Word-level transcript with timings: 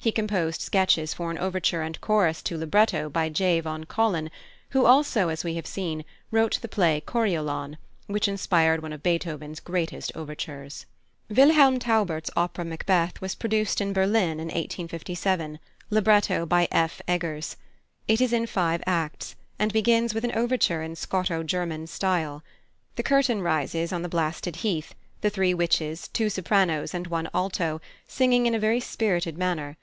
He 0.00 0.12
composed 0.12 0.62
sketches 0.62 1.12
for 1.12 1.30
an 1.30 1.36
overture 1.38 1.82
and 1.82 2.00
chorus 2.00 2.40
to 2.42 2.56
libretto 2.56 3.10
by 3.10 3.28
J. 3.28 3.58
von 3.60 3.82
Collin, 3.84 4.30
who 4.70 4.86
also, 4.86 5.28
as 5.28 5.42
we 5.44 5.54
have 5.56 5.66
seen, 5.66 6.02
wrote 6.30 6.60
the 6.62 6.68
play 6.68 7.02
Coriolan, 7.04 7.76
which 8.06 8.26
inspired 8.28 8.80
one 8.80 8.92
of 8.94 9.02
Beethoven's 9.02 9.58
greatest 9.60 10.10
overtures. 10.14 10.86
+Wilhelm 11.28 11.78
Taubert's+ 11.80 12.30
opera 12.36 12.64
Macbeth 12.64 13.20
was 13.20 13.34
produced 13.34 13.80
in 13.82 13.92
Berlin 13.92 14.38
in 14.40 14.46
1857, 14.46 15.58
libretto 15.90 16.46
by 16.46 16.68
F. 16.70 17.02
Eggers. 17.08 17.56
It 18.06 18.20
is 18.22 18.32
in 18.32 18.46
five 18.46 18.82
acts, 18.86 19.34
and 19.58 19.72
begins 19.74 20.14
with 20.14 20.24
an 20.24 20.32
overture 20.32 20.80
in 20.82 20.94
Scoto 20.94 21.42
German 21.42 21.86
style. 21.88 22.42
The 22.96 23.02
curtain 23.02 23.42
rises 23.42 23.92
on 23.92 24.00
the 24.02 24.08
blasted 24.08 24.56
heath, 24.56 24.94
the 25.22 25.28
three 25.28 25.52
witches, 25.52 26.06
two 26.08 26.30
sopranos 26.30 26.94
and 26.94 27.08
one 27.08 27.28
alto, 27.34 27.80
singing 28.06 28.46
in 28.46 28.54
a 28.54 28.60
very 28.60 28.80
spirited 28.80 29.36
manner. 29.36 29.76